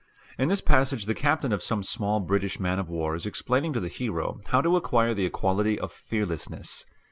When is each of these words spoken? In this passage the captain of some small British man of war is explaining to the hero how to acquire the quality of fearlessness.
In 0.39 0.49
this 0.49 0.61
passage 0.61 1.05
the 1.05 1.13
captain 1.13 1.51
of 1.53 1.61
some 1.61 1.83
small 1.83 2.19
British 2.21 2.59
man 2.59 2.79
of 2.79 2.89
war 2.89 3.13
is 3.13 3.27
explaining 3.27 3.71
to 3.73 3.79
the 3.79 3.87
hero 3.87 4.41
how 4.47 4.59
to 4.59 4.75
acquire 4.75 5.13
the 5.13 5.29
quality 5.29 5.79
of 5.79 5.91
fearlessness. 5.91 6.87